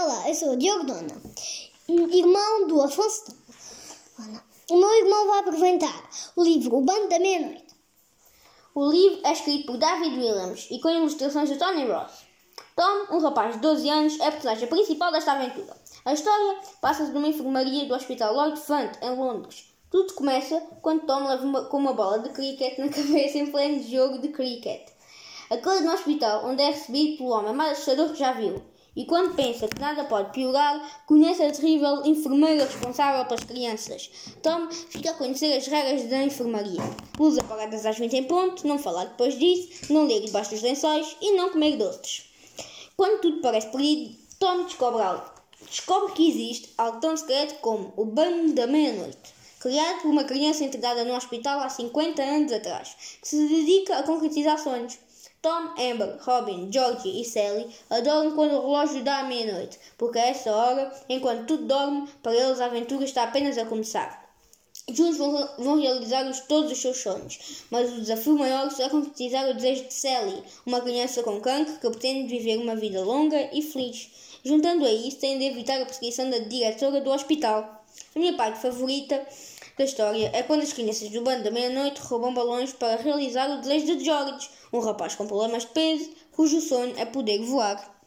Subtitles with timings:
[0.00, 1.20] Olá, eu sou o Diogo Dona,
[1.88, 3.34] irmão do Afonso
[4.16, 4.44] Dona.
[4.70, 7.74] O meu irmão vai apresentar o livro O Bando da Meia-Noite.
[8.76, 12.12] O livro é escrito por David Williams e com ilustrações de Tony Ross.
[12.76, 15.76] Tom, um rapaz de 12 anos, é a personagem principal desta aventura.
[16.04, 19.74] A história passa-se numa enfermaria do Hospital Lord Font, em Londres.
[19.90, 23.82] Tudo começa quando Tom leva uma, com uma bola de cricket na cabeça em pleno
[23.82, 24.90] jogo de cricket.
[25.50, 28.62] Acorda no hospital, onde é recebido pelo homem mais assustador que já viu.
[28.98, 34.10] E quando pensa que nada pode piorar, conhece a terrível enfermeira responsável pelas crianças.
[34.42, 36.82] Tom fica a conhecer as regras da enfermaria.
[37.16, 41.16] Luz apagadas às 20 em ponto, não falar depois disso, não ler debaixo dos lençóis
[41.20, 42.24] e não comer doces.
[42.96, 45.30] Quando tudo parece perdido, Tom descobre algo.
[45.70, 50.64] Descobre que existe algo tão secreto como o Bando da Meia-Noite, criado por uma criança
[50.64, 54.98] entregada no hospital há 50 anos atrás, que se dedica a concretizar sonhos.
[55.40, 60.26] Tom, Amber, Robin, Georgie e Sally adoram quando o relógio dá à meia-noite, porque a
[60.26, 64.28] essa hora, enquanto tudo dorme, para eles a aventura está apenas a começar.
[64.90, 69.48] Juntos vão, vão realizar os, todos os seus sonhos, mas o desafio maior será concretizar
[69.48, 73.62] o desejo de Sally, uma criança com cancro que pretende viver uma vida longa e
[73.62, 74.10] feliz.
[74.42, 77.84] Juntando a isso, têm de evitar a perseguição da diretora do hospital.
[78.14, 79.26] A minha parte favorita
[79.78, 83.60] da história é quando as crianças do bando da meia-noite roubam balões para realizar o
[83.60, 87.97] desejo de George, um rapaz com problemas de peso, cujo sonho é poder voar.